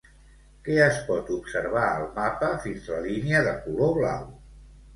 [0.67, 4.29] Què es pot observar al mapa, fins la línia de color blau?